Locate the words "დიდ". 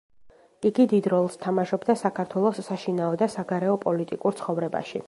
0.93-1.09